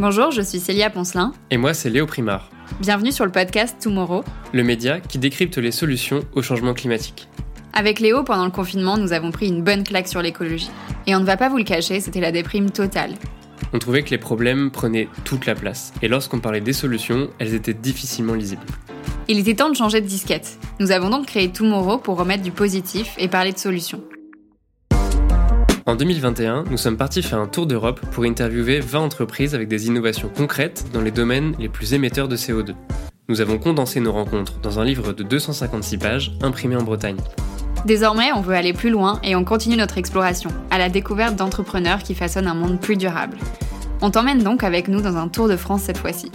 [0.00, 1.34] Bonjour, je suis Célia Poncelin.
[1.50, 2.48] Et moi, c'est Léo Primard.
[2.80, 4.24] Bienvenue sur le podcast Tomorrow,
[4.54, 7.28] le média qui décrypte les solutions au changement climatique.
[7.74, 10.70] Avec Léo, pendant le confinement, nous avons pris une bonne claque sur l'écologie.
[11.06, 13.12] Et on ne va pas vous le cacher, c'était la déprime totale.
[13.74, 17.52] On trouvait que les problèmes prenaient toute la place, et lorsqu'on parlait des solutions, elles
[17.52, 18.64] étaient difficilement lisibles.
[19.28, 20.58] Il était temps de changer de disquette.
[20.78, 24.00] Nous avons donc créé Tomorrow pour remettre du positif et parler de solutions.
[25.86, 29.86] En 2021, nous sommes partis faire un tour d'Europe pour interviewer 20 entreprises avec des
[29.86, 32.74] innovations concrètes dans les domaines les plus émetteurs de CO2.
[33.28, 37.16] Nous avons condensé nos rencontres dans un livre de 256 pages imprimé en Bretagne.
[37.86, 42.02] Désormais, on veut aller plus loin et on continue notre exploration, à la découverte d'entrepreneurs
[42.02, 43.38] qui façonnent un monde plus durable.
[44.02, 46.30] On t'emmène donc avec nous dans un tour de France cette fois-ci.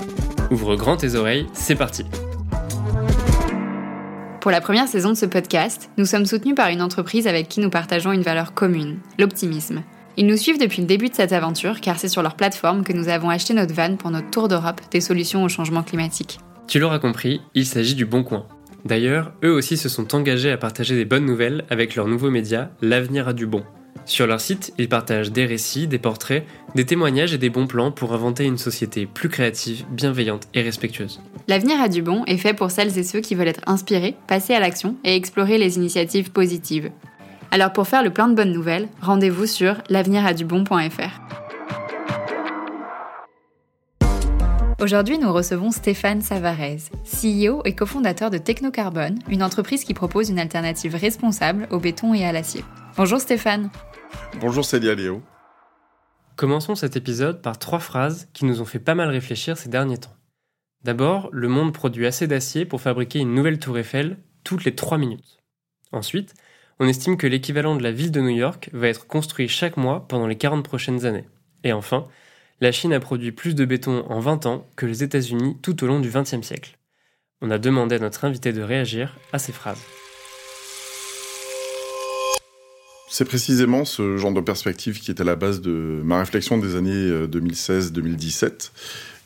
[0.50, 2.04] Ouvre grand tes oreilles, c'est parti
[4.46, 7.62] Pour la première saison de ce podcast, nous sommes soutenus par une entreprise avec qui
[7.62, 9.82] nous partageons une valeur commune, l'optimisme.
[10.18, 12.94] Ils nous suivent depuis le début de cette aventure car c'est sur leur plateforme que
[12.94, 16.38] nous avons acheté notre van pour notre tour d'Europe des solutions au changement climatique.
[16.68, 18.46] Tu l'auras compris, il s'agit du Bon Coin,
[18.86, 22.70] D'ailleurs, eux aussi se sont engagés à partager des bonnes nouvelles avec leur nouveau média,
[22.84, 23.64] L'avenir a du bon.
[24.06, 27.92] Sur leur site, ils partagent des récits, des portraits, des témoignages et des bons plans
[27.92, 31.22] pour inventer une société plus créative, bienveillante et respectueuse.
[31.48, 34.54] L'avenir a du bon est fait pour celles et ceux qui veulent être inspirés, passer
[34.54, 36.92] à l'action et explorer les initiatives positives.
[37.50, 41.22] Alors pour faire le plein de bonnes nouvelles, rendez-vous sur l'avenir-a-du-bon.fr.
[44.82, 50.38] Aujourd'hui, nous recevons Stéphane Savarez, CEO et cofondateur de Technocarbone, une entreprise qui propose une
[50.38, 52.64] alternative responsable au béton et à l'acier.
[52.98, 53.72] Bonjour Stéphane.
[54.40, 55.22] Bonjour Célia Léo.
[56.36, 59.98] Commençons cet épisode par trois phrases qui nous ont fait pas mal réfléchir ces derniers
[59.98, 60.16] temps.
[60.84, 64.98] D'abord, le monde produit assez d'acier pour fabriquer une nouvelle tour Eiffel toutes les trois
[64.98, 65.40] minutes.
[65.92, 66.34] Ensuite,
[66.80, 70.08] on estime que l'équivalent de la ville de New York va être construit chaque mois
[70.08, 71.28] pendant les 40 prochaines années.
[71.64, 72.04] Et enfin,
[72.62, 75.88] la Chine a produit plus de béton en 20 ans que les États-Unis tout au
[75.88, 76.78] long du XXe siècle.
[77.42, 79.84] On a demandé à notre invité de réagir à ces phrases.
[83.18, 86.76] C'est précisément ce genre de perspective qui est à la base de ma réflexion des
[86.76, 88.50] années 2016-2017, euh,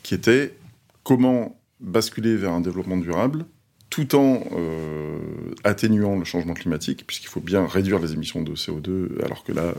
[0.04, 0.54] qui était
[1.02, 3.46] comment basculer vers un développement durable
[3.90, 5.18] tout en euh,
[5.64, 9.74] atténuant le changement climatique, puisqu'il faut bien réduire les émissions de CO2, alors que là,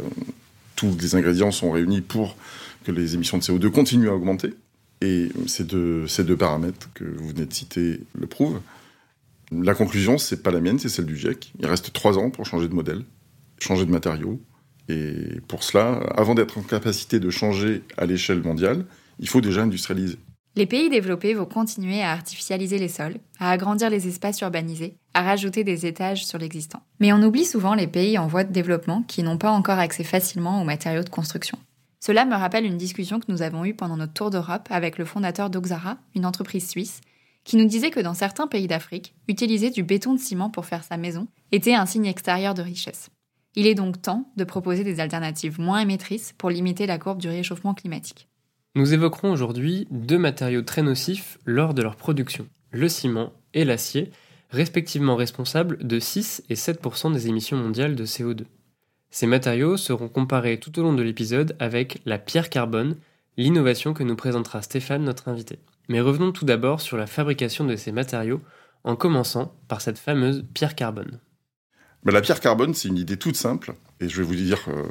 [0.75, 2.35] tous les ingrédients sont réunis pour
[2.83, 4.53] que les émissions de CO2 continuent à augmenter.
[4.99, 8.59] Et ces deux, ces deux paramètres que vous venez de citer le prouvent.
[9.53, 11.53] La conclusion, c'est pas la mienne, c'est celle du GIEC.
[11.59, 13.05] Il reste trois ans pour changer de modèle,
[13.61, 14.41] changer de matériaux.
[14.89, 18.85] Et pour cela, avant d'être en capacité de changer à l'échelle mondiale,
[19.19, 20.17] il faut déjà industrialiser.
[20.57, 25.21] Les pays développés vont continuer à artificialiser les sols, à agrandir les espaces urbanisés, à
[25.21, 26.81] rajouter des étages sur l'existant.
[26.99, 30.03] Mais on oublie souvent les pays en voie de développement qui n'ont pas encore accès
[30.03, 31.57] facilement aux matériaux de construction.
[32.01, 35.05] Cela me rappelle une discussion que nous avons eue pendant notre tour d'Europe avec le
[35.05, 36.99] fondateur d'Oxara, une entreprise suisse,
[37.45, 40.83] qui nous disait que dans certains pays d'Afrique, utiliser du béton de ciment pour faire
[40.83, 43.09] sa maison était un signe extérieur de richesse.
[43.55, 47.27] Il est donc temps de proposer des alternatives moins émettrices pour limiter la courbe du
[47.27, 48.29] réchauffement climatique.
[48.75, 54.11] Nous évoquerons aujourd'hui deux matériaux très nocifs lors de leur production, le ciment et l'acier,
[54.51, 58.45] respectivement responsables de 6 et 7% des émissions mondiales de CO2.
[59.09, 62.95] Ces matériaux seront comparés tout au long de l'épisode avec la pierre carbone,
[63.35, 65.59] l'innovation que nous présentera Stéphane, notre invité.
[65.89, 68.41] Mais revenons tout d'abord sur la fabrication de ces matériaux,
[68.85, 71.19] en commençant par cette fameuse pierre carbone.
[72.03, 74.85] Ben, la pierre carbone, c'est une idée toute simple, et je vais vous dire euh,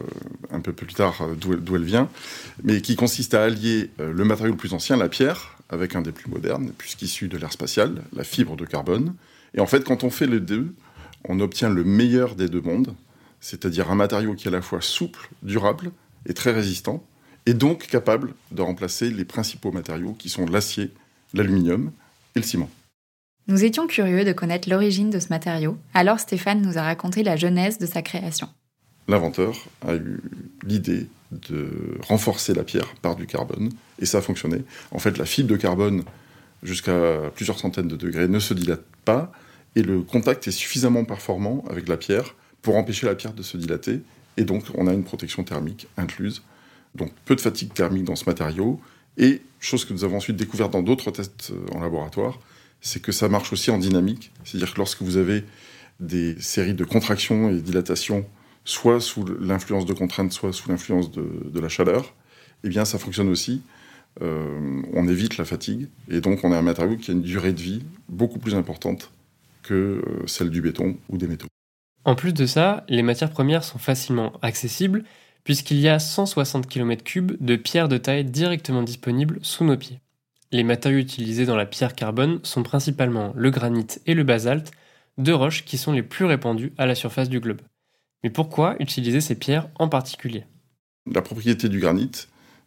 [0.52, 2.08] un peu plus tard euh, d'où elle, vient,
[2.62, 6.02] mais qui consiste à allier euh, le matériau le plus ancien, la pierre, avec un
[6.02, 9.14] des plus modernes, puisqu'issu de l'ère spatiale, la fibre de carbone.
[9.54, 10.72] Et en fait, quand on fait les deux,
[11.28, 12.94] on obtient le meilleur des deux mondes,
[13.40, 15.90] c'est-à-dire un matériau qui est à la fois souple, durable
[16.26, 17.04] et très résistant,
[17.44, 20.92] et donc capable de remplacer les principaux matériaux qui sont l'acier,
[21.34, 21.90] l'aluminium
[22.36, 22.70] et le ciment.
[23.50, 27.34] Nous étions curieux de connaître l'origine de ce matériau, alors Stéphane nous a raconté la
[27.34, 28.48] genèse de sa création.
[29.08, 30.20] L'inventeur a eu
[30.62, 34.62] l'idée de renforcer la pierre par du carbone, et ça a fonctionné.
[34.92, 36.04] En fait, la fibre de carbone,
[36.62, 36.96] jusqu'à
[37.34, 39.32] plusieurs centaines de degrés, ne se dilate pas,
[39.74, 43.56] et le contact est suffisamment performant avec la pierre pour empêcher la pierre de se
[43.56, 44.00] dilater.
[44.36, 46.44] Et donc, on a une protection thermique incluse.
[46.94, 48.80] Donc, peu de fatigue thermique dans ce matériau.
[49.16, 52.38] Et, chose que nous avons ensuite découvert dans d'autres tests euh, en laboratoire,
[52.80, 54.32] c'est que ça marche aussi en dynamique.
[54.44, 55.44] C'est-à-dire que lorsque vous avez
[56.00, 58.24] des séries de contractions et dilatations,
[58.64, 62.14] soit sous l'influence de contraintes, soit sous l'influence de, la chaleur,
[62.64, 63.62] eh bien, ça fonctionne aussi.
[64.22, 65.88] Euh, on évite la fatigue.
[66.08, 69.12] Et donc, on a un matériau qui a une durée de vie beaucoup plus importante
[69.62, 71.48] que euh, celle du béton ou des métaux.
[72.04, 75.04] En plus de ça, les matières premières sont facilement accessibles
[75.44, 80.00] puisqu'il y a 160 km3 de pierres de taille directement disponibles sous nos pieds.
[80.52, 84.72] Les matériaux utilisés dans la pierre carbone sont principalement le granit et le basalte,
[85.16, 87.60] deux roches qui sont les plus répandues à la surface du globe.
[88.24, 90.44] Mais pourquoi utiliser ces pierres en particulier?
[91.10, 92.26] La propriété du granit,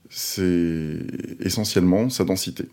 [0.10, 1.00] c'est
[1.42, 2.70] essentiellement sa densité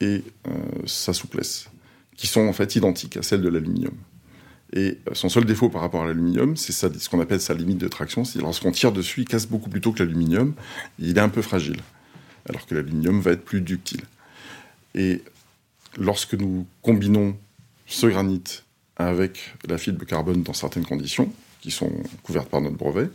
[0.00, 0.52] et euh,
[0.86, 1.70] sa souplesse,
[2.16, 3.94] qui sont en fait identiques à celles de l'aluminium.
[4.74, 7.78] Et euh, son seul défaut par rapport à l'aluminium, c'est ce qu'on appelle sa limite
[7.78, 8.24] de traction.
[8.24, 10.54] C'est lorsqu'on tire dessus, il casse beaucoup plus tôt que l'aluminium.
[10.98, 11.80] Il est un peu fragile,
[12.48, 14.02] alors que l'aluminium va être plus ductile.
[14.94, 15.22] Et
[15.96, 17.36] lorsque nous combinons
[17.86, 18.62] ce granit
[18.96, 21.92] avec la fibre carbone dans certaines conditions, qui sont
[22.22, 23.10] couvertes par notre brevet,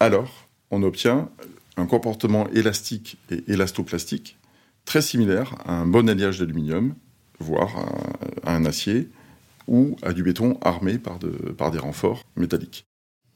[0.00, 1.28] alors on obtient
[1.76, 4.36] un comportement élastique et élastoplastique
[4.84, 6.94] très similaire à un bon alliage d'aluminium,
[7.38, 7.76] voire
[8.44, 9.08] à un acier,
[9.68, 11.18] ou à du béton armé par,
[11.56, 12.84] par des renforts métalliques.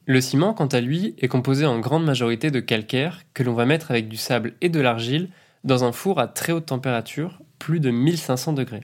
[0.06, 3.65] Le ciment, quant à lui, est composé en grande majorité de calcaire que l'on va
[3.65, 5.31] mettre avec du sable et de l'argile
[5.67, 8.83] dans un four à très haute température, plus de 1500 degrés.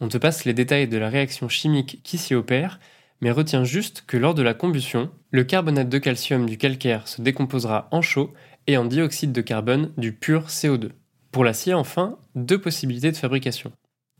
[0.00, 2.78] On te passe les détails de la réaction chimique qui s'y opère,
[3.20, 7.22] mais retiens juste que lors de la combustion, le carbonate de calcium du calcaire se
[7.22, 8.34] décomposera en chaud
[8.66, 10.90] et en dioxyde de carbone du pur CO2.
[11.32, 13.72] Pour l'acier, enfin, deux possibilités de fabrication.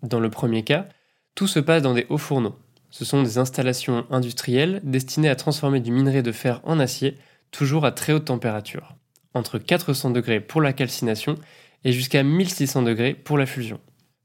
[0.02, 0.88] Dans le premier cas,
[1.34, 2.56] tout se passe dans des hauts fourneaux.
[2.88, 7.18] Ce sont des installations industrielles destinées à transformer du minerai de fer en acier,
[7.50, 8.94] toujours à très haute température,
[9.34, 11.36] entre 400 degrés pour la calcination
[11.84, 13.80] et jusqu'à 1600 degrés pour la fusion.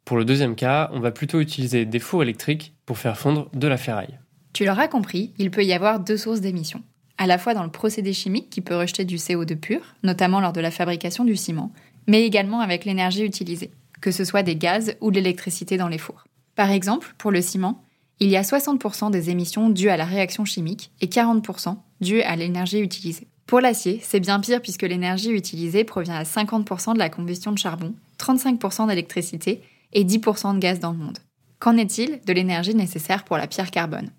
[0.05, 3.67] Pour le deuxième cas, on va plutôt utiliser des fours électriques pour faire fondre de
[3.67, 4.17] la ferraille.
[4.53, 6.81] Tu l'auras compris, il peut y avoir deux sources d'émissions.
[7.17, 10.53] À la fois dans le procédé chimique qui peut rejeter du CO2 pur, notamment lors
[10.53, 11.71] de la fabrication du ciment,
[12.07, 13.71] mais également avec l'énergie utilisée,
[14.01, 16.23] que ce soit des gaz ou de l'électricité dans les fours.
[16.55, 17.83] Par exemple, pour le ciment,
[18.19, 22.35] il y a 60% des émissions dues à la réaction chimique et 40% dues à
[22.35, 23.27] l'énergie utilisée.
[23.49, 27.57] Pour l'acier, c'est bien pire puisque l'énergie utilisée provient à 50% de la combustion de
[27.57, 31.17] charbon, 35% d'électricité et 10% de gaz dans le monde.
[31.57, 34.11] Qu'en est-il de l'énergie nécessaire pour la pierre carbone?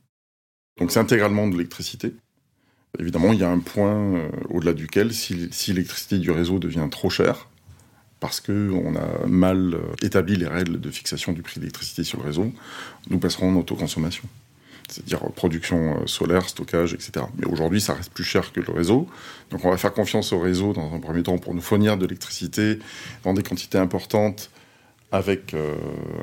[0.81, 2.13] Donc c'est intégralement de l'électricité.
[2.99, 7.09] Évidemment, il y a un point euh, au-delà duquel, si, l'électricité du réseau devient trop
[7.09, 7.47] chère,
[8.19, 12.19] parce qu'on a mal euh, établi les règles de fixation du prix de l'électricité sur
[12.19, 12.53] le réseau,
[13.11, 14.25] nous passerons en autoconsommation.
[14.91, 17.27] C'est-à-dire production euh, solaire, stockage, etc.
[17.39, 19.07] Mais aujourd'hui, ça reste plus cher que le réseau.
[19.51, 22.07] Donc on va faire confiance au réseau dans un premier temps pour nous fournir de
[22.07, 22.79] l'électricité
[23.25, 24.51] dans des quantités importantes
[25.13, 25.75] avec euh,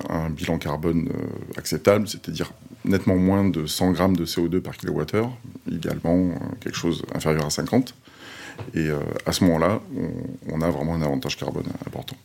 [0.09, 1.09] un bilan carbone
[1.57, 2.53] acceptable, c'est-à-dire
[2.85, 5.29] nettement moins de 100 grammes de CO2 par kilowattheure,
[5.69, 6.29] idéalement
[6.61, 7.93] quelque chose inférieur à 50.
[8.73, 9.81] Et euh, à ce moment-là,
[10.49, 12.15] on, a vraiment un avantage carbone important.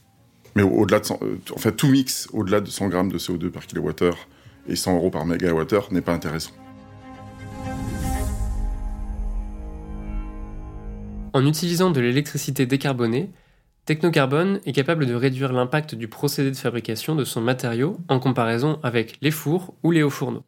[0.55, 3.67] Mais au-delà de euh, en fait, tout mix au-delà de 100 grammes de CO2 par
[3.67, 4.29] kilowattheure
[4.69, 6.53] et 100 euros par mégawattheure n'est pas intéressant.
[11.33, 13.31] En utilisant de l'électricité décarbonée,
[13.87, 18.79] Technocarbone est capable de réduire l'impact du procédé de fabrication de son matériau en comparaison
[18.83, 20.45] avec les fours ou les hauts fourneaux.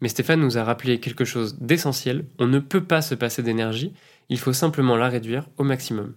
[0.00, 3.92] Mais Stéphane nous a rappelé quelque chose d'essentiel, on ne peut pas se passer d'énergie
[4.30, 6.14] il faut simplement la réduire au maximum.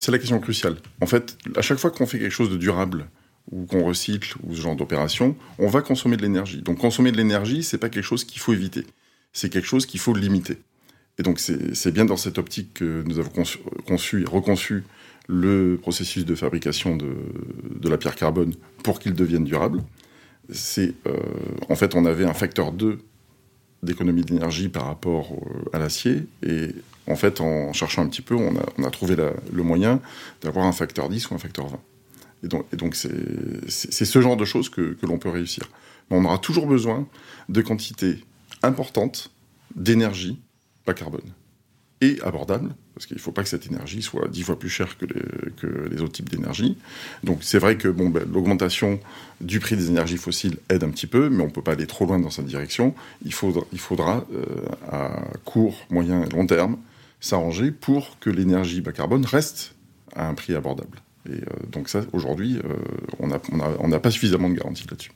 [0.00, 0.76] C'est la question cruciale.
[1.00, 3.06] En fait, à chaque fois qu'on fait quelque chose de durable,
[3.54, 6.60] ou qu'on recycle, ou ce genre d'opération, on va consommer de l'énergie.
[6.60, 8.84] Donc consommer de l'énergie, c'est pas quelque chose qu'il faut éviter.
[9.32, 10.58] C'est quelque chose qu'il faut limiter.
[11.18, 13.30] Et donc c'est bien dans cette optique que nous avons
[13.86, 14.82] conçu, et reconçu
[15.28, 19.82] le processus de fabrication de, la pierre carbone pour qu'il devienne durable.
[20.78, 20.90] Euh,
[21.68, 22.98] en fait on avait un facteur 2
[23.82, 25.32] d'économie d'énergie par rapport
[25.72, 26.70] à l'acier et
[27.06, 30.00] en fait, en cherchant un petit peu, on a, trouvé le moyen
[30.40, 31.78] d'avoir un facteur 10 ou un facteur 20.
[32.44, 35.64] Et donc, c'est ce genre de choses que, l'on peut réussir.
[36.10, 37.06] Mais on aura toujours besoin
[37.48, 38.18] de quantités
[38.62, 39.30] importantes
[39.74, 40.38] d'énergie
[40.86, 41.32] bas carbone
[42.00, 44.98] et abordable, parce qu'il ne faut pas que cette énergie soit dix fois plus chère
[44.98, 46.76] que les, autres types d'énergie.
[47.22, 49.00] Donc c'est vrai que ben, l'augmentation
[49.40, 51.86] du prix des énergies fossiles aide un petit peu, mais on ne peut pas aller
[51.86, 52.94] trop loin dans cette direction.
[53.24, 54.44] Il faudra, il faudra euh,
[54.90, 56.76] à court, moyen et long terme,
[57.20, 59.74] s'arranger pour que l'énergie bas carbone reste
[60.14, 61.00] à un prix abordable.
[61.28, 62.76] Et euh, donc ça, aujourd'hui, euh,
[63.18, 65.12] on n'a pas suffisamment de garanties là-dessus.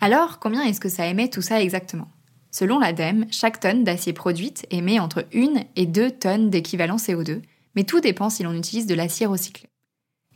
[0.00, 2.08] Alors, combien est-ce que ça émet tout ça exactement?
[2.50, 7.42] Selon l'ADEME, chaque tonne d'acier produite émet entre 1 et 2 tonnes d'équivalent CO2,
[7.74, 9.68] mais tout dépend si l'on utilise de l'acier recyclé.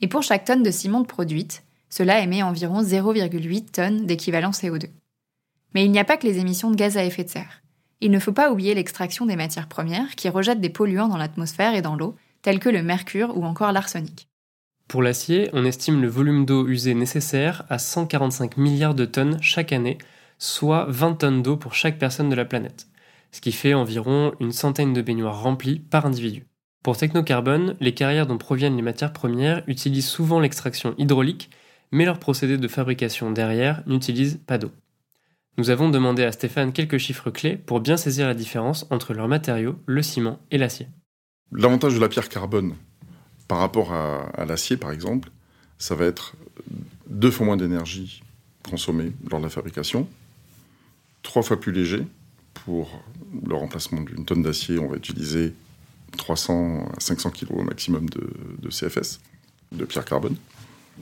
[0.00, 4.88] Et pour chaque tonne de ciment produite, cela émet environ 0,8 tonnes d'équivalent CO2.
[5.74, 7.62] Mais il n'y a pas que les émissions de gaz à effet de serre.
[8.00, 11.74] Il ne faut pas oublier l'extraction des matières premières qui rejettent des polluants dans l'atmosphère
[11.74, 14.28] et dans l'eau, tels que le mercure ou encore l'arsenic.
[14.92, 19.72] Pour l'acier, on estime le volume d'eau usé nécessaire à 145 milliards de tonnes chaque
[19.72, 19.96] année,
[20.36, 22.88] soit 20 tonnes d'eau pour chaque personne de la planète,
[23.30, 26.44] ce qui fait environ une centaine de baignoires remplies par individu.
[26.82, 31.48] Pour Technocarbone, les carrières dont proviennent les matières premières utilisent souvent l'extraction hydraulique,
[31.90, 34.72] mais leur procédé de fabrication derrière n'utilise pas d'eau.
[35.56, 39.28] Nous avons demandé à Stéphane quelques chiffres clés pour bien saisir la différence entre leurs
[39.28, 40.88] matériaux, le ciment et l'acier.
[41.50, 42.74] L'avantage de la pierre carbone
[43.48, 45.30] par rapport à, l'acier, par exemple,
[45.78, 46.34] ça va être
[47.06, 48.22] deux fois moins d'énergie
[48.68, 50.08] consommée lors de la fabrication,
[51.22, 52.06] trois fois plus léger.
[52.64, 53.02] Pour
[53.44, 55.52] le remplacement d'une tonne d'acier, on va utiliser
[56.16, 59.20] 300 à 500 kg au maximum de, CFS,
[59.72, 60.36] de pierre carbone.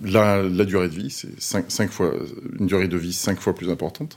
[0.03, 2.15] La, durée de vie, c'est 5, fois,
[2.59, 4.17] une durée de vie 5 fois plus importante.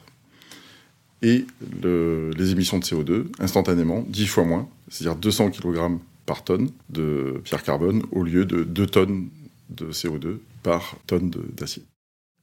[1.22, 1.46] Et
[1.82, 7.42] le, les émissions de CO2, instantanément, 10 fois moins, c'est-à-dire 200 kg par tonne de
[7.44, 9.30] pierre carbone au lieu de 2 tonnes
[9.70, 11.84] de CO2 par tonne d'acier.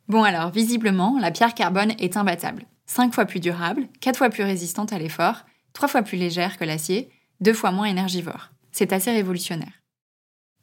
[0.09, 2.67] Bon alors, visiblement, la pierre carbone est imbattable.
[2.87, 6.65] 5 fois plus durable, 4 fois plus résistante à l'effort, 3 fois plus légère que
[6.65, 7.09] l'acier,
[7.41, 8.51] 2 fois moins énergivore.
[8.73, 9.73] C'est assez révolutionnaire.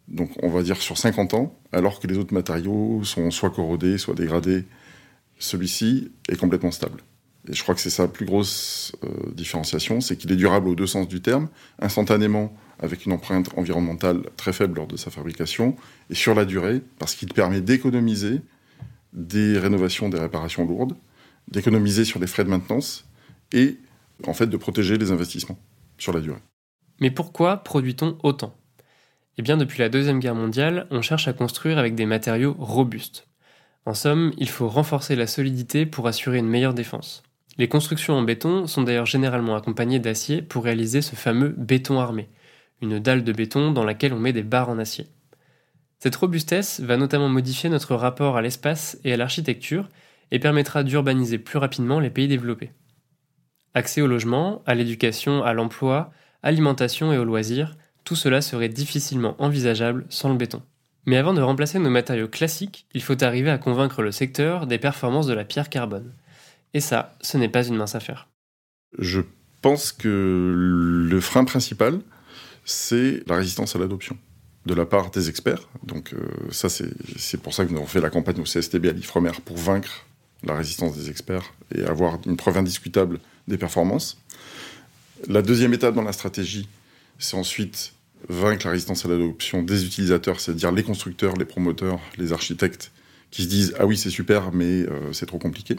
[0.08, 3.98] Donc on va dire sur 50 ans, alors que les autres matériaux sont soit corrodés,
[3.98, 4.66] soit dégradés,
[5.40, 7.02] celui-ci est complètement stable.
[7.50, 10.76] Et je crois que c'est sa plus grosse euh, différenciation, c'est qu'il est durable aux
[10.76, 11.48] deux sens du terme,
[11.80, 15.76] instantanément avec une empreinte environnementale très faible lors de sa fabrication,
[16.10, 18.42] et sur la durée, parce qu'il permet d'économiser
[19.14, 20.96] des rénovations, des réparations lourdes,
[21.48, 23.06] d'économiser sur les frais de maintenance,
[23.54, 23.78] et
[24.26, 25.58] en fait de protéger les investissements
[25.98, 26.42] sur la durée.
[27.00, 28.56] Mais pourquoi produit-on autant?
[29.38, 33.28] Eh bien depuis la Deuxième Guerre mondiale, on cherche à construire avec des matériaux robustes.
[33.86, 37.24] En somme, il faut renforcer la solidité pour assurer une meilleure défense.
[37.58, 42.30] Les constructions en béton sont d'ailleurs généralement accompagnées d'acier pour réaliser ce fameux béton armé,
[42.82, 45.08] une dalle de béton dans laquelle on met des barres en acier.
[46.00, 49.90] Cette robustesse va notamment modifier notre rapport à l'espace et à l'architecture
[50.30, 52.72] et permettra d'urbaniser plus rapidement les pays développés.
[53.74, 56.12] Accès au logement, à l'éducation, à l'emploi,
[56.44, 60.62] alimentation et aux loisirs, tout cela serait difficilement envisageable sans le béton.
[61.06, 64.78] Mais avant de remplacer nos matériaux classiques, il faut arriver à convaincre le secteur des
[64.78, 66.14] performances de la pierre carbone.
[66.74, 68.28] Et ça, ce n'est pas une mince affaire.
[69.00, 69.22] Je
[69.62, 70.54] pense que
[71.10, 72.00] le frein principal,
[72.66, 74.18] c'est la résistance à l'adoption
[74.66, 75.68] de la part des experts.
[75.84, 76.20] Donc euh,
[76.52, 79.58] ça, c'est pour ça que nous avons fait la campagne au CSTB à l'IFREMER pour
[79.58, 80.06] vaincre
[80.44, 84.18] la résistance des experts et avoir une preuve indiscutable des performances.
[85.28, 86.68] La deuxième étape dans la stratégie,
[87.18, 87.94] c'est ensuite
[88.30, 92.92] vaincre la résistance à l'adoption des utilisateurs, c'est-à-dire les constructeurs, les promoteurs, les architectes,
[93.32, 95.78] qui se disent ah oui c'est super mais euh, c'est trop compliqué.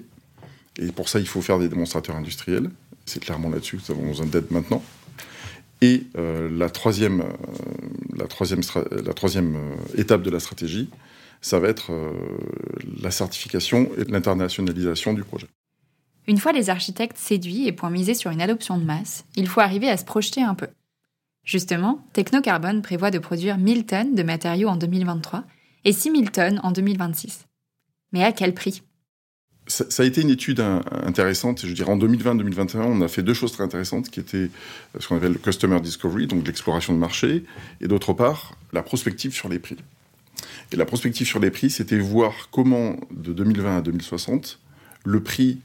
[0.79, 2.71] Et pour ça il faut faire des démonstrateurs industriels.
[3.07, 4.83] C'est clairement là-dessus que nous avons besoin d'aide maintenant.
[5.81, 7.27] Et euh, la troisième, euh,
[8.17, 10.89] la troisième, euh, étape de la stratégie,
[11.41, 11.93] ça va être
[13.01, 15.47] la certification et l'internationalisation du projet.
[16.27, 19.61] Une fois les architectes séduits et point misé sur une adoption de masse, il faut
[19.61, 20.67] arriver à se projeter un peu.
[21.45, 25.45] Justement, Technocarbone prévoit de produire 1000 tonnes de matériaux en 2023
[25.85, 27.47] et 6000 tonnes en 2026.
[28.13, 28.83] Mais à quel prix?
[29.69, 30.61] Ça, a été une étude
[31.05, 31.65] intéressante.
[31.65, 34.51] Je dirais en 2020-2021, on a fait deux choses très intéressantes qui étaient
[34.99, 37.45] ce qu'on appelle le customer discovery, donc l'exploration de marché,
[37.81, 39.77] et d'autre part la prospective sur les prix.
[40.73, 44.59] Et la prospective sur les prix, c'était voir comment de 2020 à 2060
[45.05, 45.59] le prix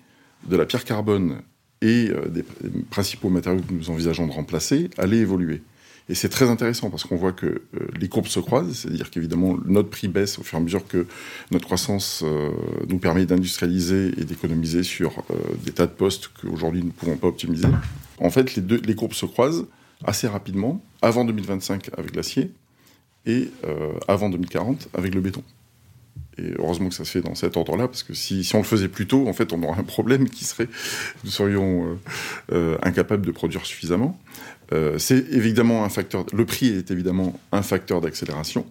[0.48, 1.41] de la pierre carbone
[1.81, 2.43] et euh, des
[2.89, 5.62] principaux matériaux que nous envisageons de remplacer allait évoluer.
[6.10, 7.62] Et c'est très intéressant parce qu'on voit que euh,
[8.00, 11.07] les courbes se croisent, c'est-à-dire qu'évidemment notre prix baisse au fur et à mesure que
[11.51, 12.50] notre croissance euh,
[12.89, 17.15] nous permet d'industrialiser et d'économiser sur euh, des tas de postes qu'aujourd'hui nous ne pouvons
[17.15, 17.67] pas optimiser.
[18.19, 19.65] En fait, les, deux, les courbes se croisent
[20.03, 22.51] assez rapidement, avant 2025 avec l'acier
[23.25, 23.50] et
[24.10, 25.43] avant 2040 avec le béton.
[26.37, 28.87] Et heureusement que ça se fait dans cet ordre-là, parce que si, on le faisait
[28.87, 30.67] plus tôt, en fait, on aurait un problème qui serait,
[31.23, 31.99] nous serions
[32.81, 34.19] incapables de produire suffisamment.
[34.71, 36.25] Euh, c'est évidemment un facteur.
[36.33, 38.65] Le prix est évidemment un facteur d'accélération,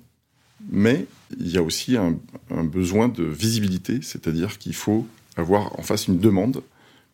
[0.71, 1.07] mais
[1.39, 2.17] il y a aussi un,
[2.65, 6.63] besoin de visibilité, c'est-à-dire qu'il faut avoir en face une demande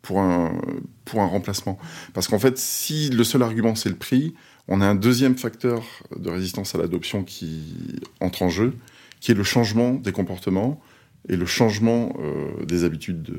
[0.03, 0.53] pour un,
[1.05, 1.79] pour un remplacement.
[2.15, 4.35] Parce qu'en fait, si le seul argument c'est le prix,
[4.69, 5.83] on a un deuxième facteur
[6.15, 8.75] de résistance à l'adoption qui entre en jeu,
[9.21, 10.81] qui est le changement des comportements
[11.29, 13.35] et le changement euh, des habitudes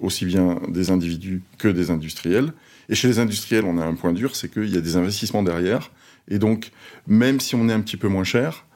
[0.00, 2.52] aussi bien des individus que des industriels.
[2.88, 5.42] Et chez les industriels, on a un point dur, c'est qu'il y a des investissements
[5.42, 5.90] derrière.
[6.28, 6.70] Et donc,
[7.06, 8.66] même si on est un petit peu moins cher,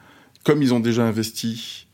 [0.44, 1.88] comme ils ont déjà investi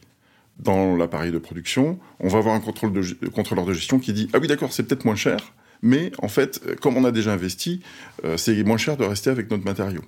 [0.59, 4.49] dans l'appareil de production, on va avoir un contrôleur de gestion qui dit Ah oui,
[4.49, 7.81] d'accord, c'est peut-être moins cher, mais en fait, comme on a déjà investi,
[8.25, 10.02] euh, c'est moins cher de rester avec notre matériau.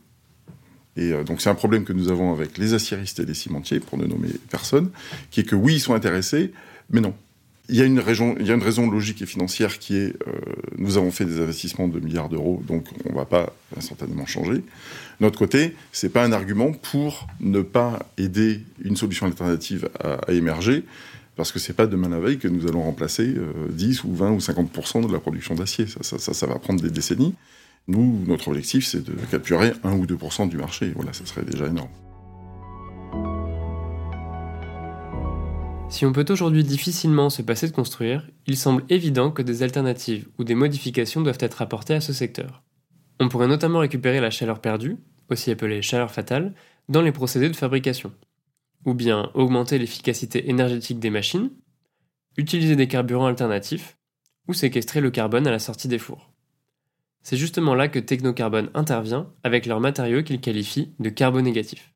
[0.96, 3.80] Et euh, donc c'est un problème que nous avons avec les aciéristes et les cimentiers,
[3.80, 4.90] pour ne nommer personne,
[5.30, 6.52] qui est que oui, ils sont intéressés,
[6.90, 7.14] mais non.
[7.68, 10.14] il y, a une raison, il y a une raison logique et financière qui est
[10.26, 10.32] euh,
[10.76, 14.62] nous avons fait des investissements de milliards d'euros, donc on ne va pas instantanément changer.
[15.20, 20.84] Notre côté, c'est pas un argument pour ne pas aider une solution alternative à, émerger,
[21.36, 24.32] parce que c'est pas demain la veille que nous allons remplacer euh, 10 ou 20
[24.32, 25.86] ou 50% de la production d'acier.
[25.86, 27.34] Ça, va prendre des décennies.
[27.88, 30.92] Nous, notre objectif, c'est de capturer 1 ou 2% du marché.
[30.94, 31.90] Voilà, ça serait déjà énorme.
[35.92, 40.26] Si on peut aujourd'hui difficilement se passer de construire, il semble évident que des alternatives
[40.38, 42.62] ou des modifications doivent être apportées à ce secteur.
[43.20, 44.96] On pourrait notamment récupérer la chaleur perdue,
[45.28, 46.54] aussi appelée chaleur fatale,
[46.88, 48.10] dans les procédés de fabrication.
[48.86, 51.50] Ou bien augmenter l'efficacité énergétique des machines,
[52.38, 53.98] utiliser des carburants alternatifs,
[54.48, 56.31] ou séquestrer le carbone à la sortie des fours.
[57.22, 61.92] C'est justement là que Technocarbone intervient avec leur matériau qu'il qualifie de carbonégatif.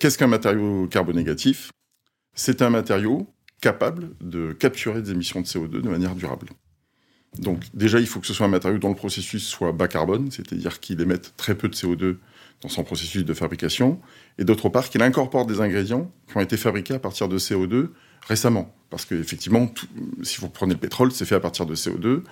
[0.00, 1.70] Qu'est-ce qu'un matériau carbonégatif?
[2.34, 3.28] C'est un matériau
[3.60, 6.48] capable de capturer des émissions de CO2 de manière durable.
[7.38, 10.30] Donc déjà, il faut que ce soit un matériau dont le processus soit bas carbone,
[10.30, 12.16] c'est-à-dire qu'il émette très peu de CO2
[12.62, 14.00] dans son processus de fabrication,
[14.38, 17.88] et d'autre part qu'il incorpore des ingrédients qui ont été fabriqués à partir de CO2
[18.26, 18.74] récemment.
[18.90, 19.72] Parce qu'effectivement,
[20.22, 22.06] si vous prenez le pétrole, c'est fait à partir de CO2.
[22.06, 22.22] Euh,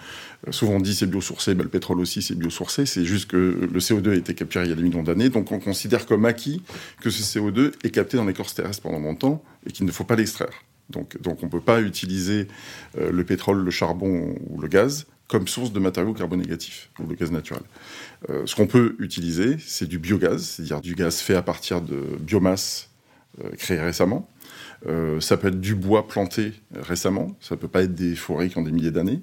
[0.51, 2.87] souvent on dit c'est biosourcé, mais le pétrole aussi c'est biosourcé.
[2.87, 5.29] C'est juste que le CO2 a été capturé il y a des millions d'années.
[5.29, 6.63] Donc on considère comme acquis
[7.01, 10.17] que ce CO2 est capté dans l'écorce terrestre pendant longtemps et qu'il ne faut pas
[10.17, 10.65] l'extraire.
[10.89, 12.49] Donc, donc on ne peut pas utiliser
[12.99, 17.15] euh, le pétrole, le charbon ou le gaz comme source de matériaux carbonégatifs ou le
[17.15, 17.63] gaz naturel.
[18.29, 21.97] Euh, ce qu'on peut utiliser, c'est du biogaz, c'est-à-dire du gaz fait à partir de
[22.21, 22.91] biomasse
[23.43, 24.29] euh, créée récemment.
[24.87, 28.59] Euh, ça peut être du bois planté récemment, ça peut pas être des forêts qui
[28.59, 29.23] ont des milliers d'années,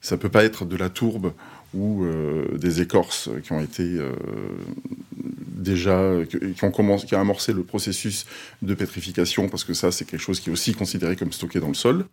[0.00, 1.32] ça peut pas être de la tourbe
[1.74, 2.06] ou
[2.54, 4.00] des écorces qui ont été
[5.38, 6.14] déjà
[6.54, 8.24] qui ont commencé, qui a amorcé le processus
[8.62, 11.68] de pétrification parce que ça c'est quelque chose qui est aussi considéré comme stocké dans
[11.68, 12.06] le sol.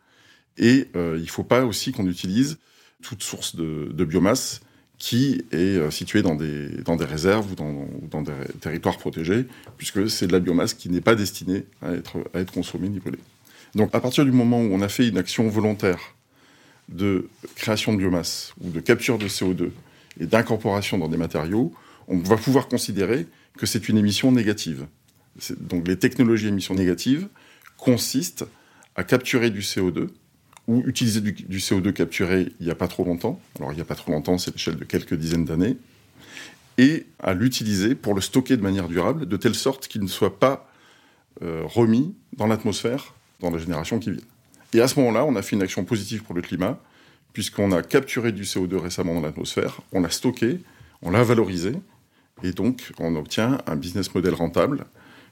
[0.58, 2.58] Et euh, il faut pas aussi qu'on utilise
[3.02, 4.62] toute source de, biomasse
[4.98, 6.70] qui est euh, situé dans des,
[7.06, 9.46] réserves ou dans, dans des territoires protégés,
[9.78, 13.00] puisque c'est de la biomasse qui n'est pas destinée à être, à être consommée ni
[13.00, 13.20] brûlée.
[13.76, 16.16] Donc à partir du moment où on a fait une action volontaire
[16.90, 19.72] de création de biomasse ou de capture de CO2
[20.20, 21.74] et d'incorporation dans des matériaux,
[22.08, 23.28] on va pouvoir considérer
[23.58, 24.86] que c'est une émission négative.
[25.60, 27.28] Donc les technologies émissions négatives
[27.78, 28.46] consistent
[28.96, 30.08] à capturer du CO2
[30.68, 33.82] ou utiliser du, du, CO2 capturé il n'y a pas trop longtemps, alors il n'y
[33.82, 35.78] a pas trop longtemps, c'est l'échelle de quelques dizaines d'années,
[36.78, 40.40] et à l'utiliser pour le stocker de manière durable, de telle sorte qu'il ne soit
[40.40, 40.70] pas
[41.42, 44.24] euh, remis dans l'atmosphère dans la génération qui vient.
[44.74, 46.80] Et à ce moment-là, on a fait une action positive pour le climat,
[47.34, 50.60] puisqu'on a capturé du CO2 récemment dans l'atmosphère, on l'a stocké,
[51.02, 51.74] on l'a valorisé,
[52.44, 54.86] et donc on obtient un business model rentable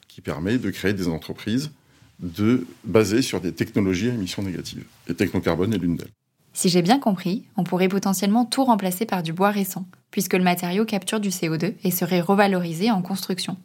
[0.07, 1.71] qui permet de créer des entreprises
[2.19, 4.85] de basées sur des technologies à émissions négatives.
[5.07, 6.11] Et Technocarbone est l'une d'elles.
[6.53, 10.43] Si j'ai bien compris, on pourrait potentiellement tout remplacer par du bois récent, puisque le
[10.43, 13.57] matériau capture du CO2 et serait revalorisé en construction.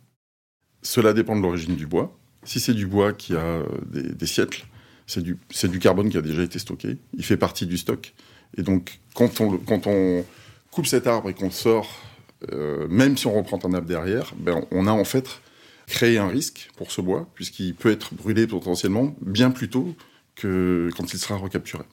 [0.82, 2.16] Cela dépend de l'origine du bois.
[2.44, 4.66] Si c'est du bois qui a des, des siècles,
[5.06, 6.96] c'est du, du, carbone qui a déjà été stocké.
[7.14, 8.14] Il fait partie du stock.
[8.56, 10.24] Et donc, quand on, quand on
[10.70, 11.90] coupe cet arbre et qu'on sort,
[12.52, 15.40] euh, même si on reprend un arbre derrière, ben on a en fait
[15.88, 19.96] créé un risque pour ce bois, puisqu'il peut être brûlé potentiellement bien plus tôt
[20.36, 21.84] que quand il sera recapturé.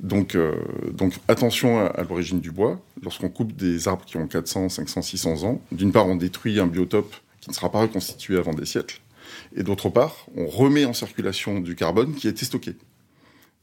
[0.00, 0.54] Donc, euh,
[0.92, 2.80] donc attention à, à l'origine du bois.
[3.02, 6.66] Lorsqu'on coupe des arbres qui ont 400, 500, 600 ans, d'une part, on détruit un
[6.66, 9.00] biotope qui ne sera pas reconstitué avant des siècles,
[9.54, 12.76] et d'autre part, on remet en circulation du carbone qui a été stocké.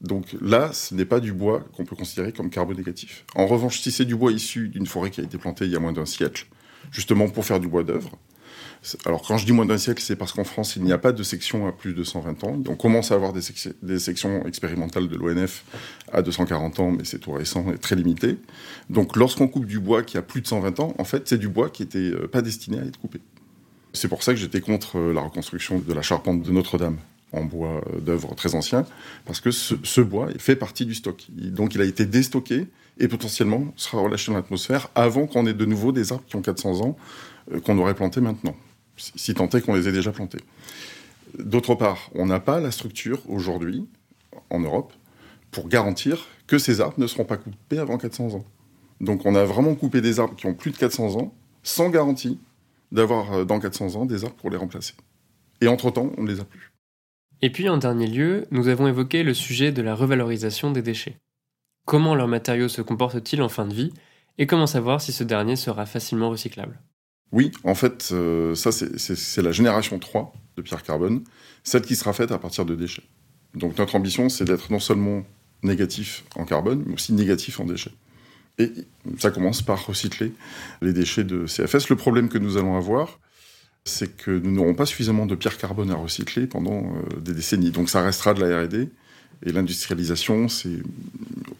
[0.00, 3.24] Donc là, ce n'est pas du bois qu'on peut considérer comme carbone négatif.
[3.34, 5.76] En revanche, si c'est du bois issu d'une forêt qui a été plantée il y
[5.76, 6.46] a moins d'un siècle,
[6.90, 8.18] justement pour faire du bois d'œuvre,
[9.06, 11.12] alors quand je dis moins d'un siècle, c'est parce qu'en France, il n'y a pas
[11.12, 12.60] de section à plus de 120 ans.
[12.68, 15.64] On commence à avoir des, sec des sections expérimentales de l'ONF
[16.12, 18.38] à 240 ans, mais c'est tout récent et très limité.
[18.90, 21.48] Donc lorsqu'on coupe du bois qui a plus de 120 ans, en fait, c'est du
[21.48, 23.20] bois qui n'était pas destiné à être coupé.
[23.92, 26.96] C'est pour ça que j'étais contre la reconstruction de la charpente de Notre-Dame
[27.32, 28.84] en bois d'œuvre très ancien,
[29.24, 31.26] parce que ce, bois fait partie du stock.
[31.30, 32.66] Donc il a été déstocké
[32.98, 36.42] et potentiellement sera relâché dans l'atmosphère avant qu'on ait de nouveau des arbres qui ont
[36.42, 36.96] 400 ans
[37.52, 38.54] euh, qu'on aurait plantés maintenant,
[39.16, 40.40] si tant est qu'on les ait déjà plantés.
[41.38, 43.86] D'autre part, on n'a pas la structure aujourd'hui,
[44.50, 44.92] en Europe,
[45.50, 48.44] pour garantir que ces arbres ne seront pas coupés avant 400 ans.
[49.00, 52.38] Donc on a vraiment coupé des arbres qui ont plus de 400 ans, sans garantie
[52.92, 54.94] d'avoir dans 400 ans des arbres pour les remplacer.
[55.60, 56.72] Et entre-temps, on ne les a plus.
[57.40, 61.16] Et puis en dernier lieu, nous avons évoqué le sujet de la revalorisation des déchets.
[61.86, 63.92] Comment leurs matériaux se comportent-ils en fin de vie?
[64.38, 66.80] Et comment savoir si ce dernier sera facilement recyclable?
[67.32, 71.22] Oui, en fait, euh, ça c'est la génération 3 de pierre carbone,
[71.64, 73.04] celle qui sera faite à partir de déchets.
[73.54, 75.24] Donc notre ambition, c'est d'être non seulement
[75.62, 77.92] négatif en carbone, mais aussi négatif en déchets.
[78.58, 78.70] Et
[79.18, 80.32] ça commence par recycler
[80.82, 81.88] les déchets de CFS.
[81.88, 83.18] Le problème que nous allons avoir,
[83.84, 87.70] c'est que nous n'aurons pas suffisamment de pierre carbone à recycler pendant euh, des décennies.
[87.70, 88.90] Donc ça restera de la R&D.
[89.44, 90.78] Et l'industrialisation, c'est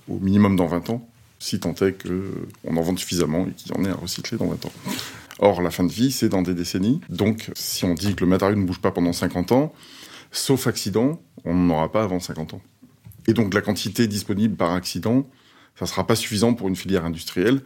[0.08, 1.08] au minimum dans 20 ans,
[1.38, 4.46] si tant est qu'on en vende suffisamment et qu'il y en ait à recycler dans
[4.46, 4.72] 20 ans.
[5.44, 7.00] Or, la fin de vie, c'est dans des décennies.
[7.08, 9.72] Donc, si on dit que le matériau ne bouge pas pendant 50 ans,
[10.30, 12.60] sauf accident, on n'en aura pas avant 50 ans.
[13.26, 15.26] Et donc, la quantité disponible par accident,
[15.74, 17.60] ça ne sera pas suffisant pour une filière industrielle.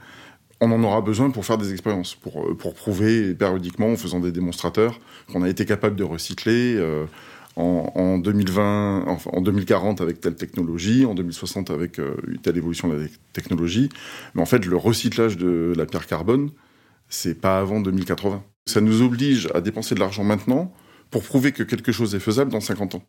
[0.62, 4.20] On en aura besoin pour faire des expériences, pour, euh, pour prouver périodiquement, en faisant
[4.20, 4.98] des démonstrateurs,
[5.30, 7.04] qu'on a été capable de recycler euh,
[7.56, 12.94] en, 2020, enfin, en 2040 avec telle technologie, en 2060 avec euh, telle évolution de
[12.94, 13.90] la technologie.
[14.34, 16.52] Mais en fait, le recyclage de la pierre carbone,
[17.08, 18.42] c'est pas avant 2080.
[18.66, 20.72] Ça nous oblige à dépenser de l'argent maintenant
[21.10, 23.02] pour prouver que quelque chose est faisable dans 50 ans.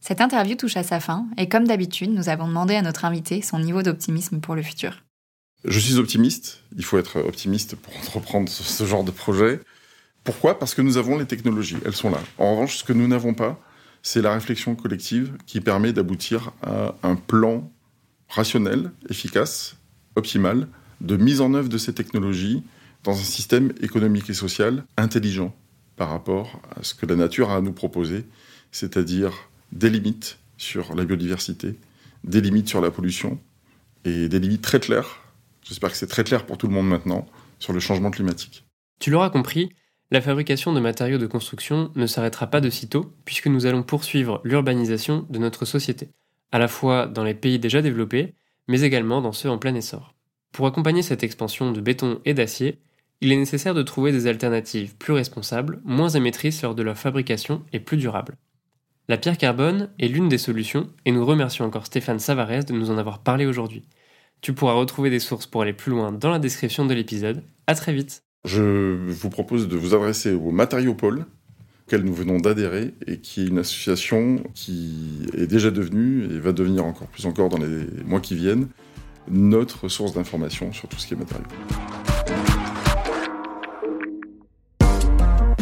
[0.00, 3.42] Cette interview touche à sa fin et comme d'habitude, nous avons demandé à notre invité
[3.42, 5.04] son niveau d'optimisme pour le futur.
[5.64, 9.60] Je suis optimiste, il faut être optimiste pour entreprendre ce genre de projet.
[10.22, 10.58] Pourquoi?
[10.58, 12.20] Parce que nous avons les technologies, elles sont là.
[12.38, 13.58] En revanche, ce que nous n'avons pas,
[14.02, 17.72] c'est la réflexion collective qui permet d'aboutir à un plan
[18.28, 19.76] rationnel, efficace,
[20.14, 20.68] optimal,
[21.00, 22.62] de mise en œuvre de ces technologies
[23.04, 25.54] dans un système économique et social intelligent
[25.96, 28.24] par rapport à ce que la nature a à nous proposer,
[28.70, 29.32] c'est-à-dire
[29.72, 31.76] des limites sur la biodiversité,
[32.24, 33.38] des limites sur la pollution
[34.04, 35.20] et des limites très claires,
[35.62, 37.26] j'espère que c'est très clair pour tout le monde maintenant,
[37.58, 38.64] sur le changement climatique.
[39.00, 39.70] Tu l'auras compris,
[40.10, 44.40] la fabrication de matériaux de construction ne s'arrêtera pas de sitôt, puisque nous allons poursuivre
[44.44, 46.10] l'urbanisation de notre société,
[46.50, 48.34] à la fois dans les pays déjà développés,
[48.68, 50.14] mais également dans ceux en plein essor.
[50.52, 52.78] Pour accompagner cette expansion de béton et d'acier,
[53.20, 57.64] il est nécessaire de trouver des alternatives plus responsables, moins émettrices lors de leur fabrication
[57.72, 58.36] et plus durables.
[59.08, 62.90] La pierre carbone est l'une des solutions et nous remercions encore Stéphane Savarez de nous
[62.90, 63.84] en avoir parlé aujourd'hui.
[64.40, 67.42] Tu pourras retrouver des sources pour aller plus loin dans la description de l'épisode.
[67.66, 68.22] À très vite.
[68.44, 71.24] Je vous propose de vous adresser au Matériopole,
[71.86, 76.52] auquel nous venons d'adhérer et qui est une association qui est déjà devenue et va
[76.52, 78.68] devenir encore plus encore dans les mois qui viennent
[79.30, 81.46] notre source d'information sur tout ce qui est matériaux.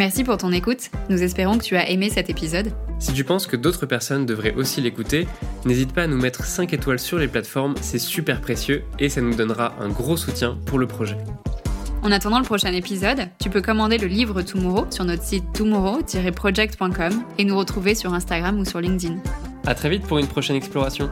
[0.07, 0.90] Merci pour ton écoute.
[1.11, 2.71] Nous espérons que tu as aimé cet épisode.
[3.01, 5.27] Si tu penses que d'autres personnes devraient aussi l'écouter,
[5.64, 9.21] n'hésite pas à nous mettre 5 étoiles sur les plateformes, c'est super précieux et ça
[9.21, 11.16] nous donnera un gros soutien pour le projet.
[12.05, 17.25] En attendant le prochain épisode, tu peux commander le livre Tomorrow sur notre site tomorrow-project.com
[17.38, 19.16] et nous retrouver sur Instagram ou sur LinkedIn.
[19.66, 21.11] À très vite pour une prochaine exploration.